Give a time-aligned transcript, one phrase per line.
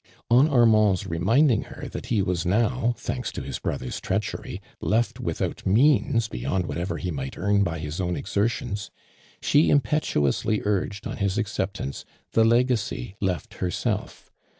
[0.31, 5.63] Oil Armand's reminding her that he was now, thanks to his brother's treachery, left without
[5.63, 8.89] means beyond whatever he might earn by his own exertions,
[9.43, 14.31] she impetuously urged on his acceptance the legacy left her self.